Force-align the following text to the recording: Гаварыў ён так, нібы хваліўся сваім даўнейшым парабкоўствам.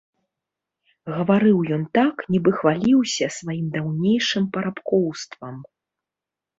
Гаварыў 1.15 1.59
ён 1.75 1.83
так, 1.99 2.15
нібы 2.37 2.55
хваліўся 2.61 3.25
сваім 3.39 3.71
даўнейшым 3.79 4.53
парабкоўствам. 4.59 5.55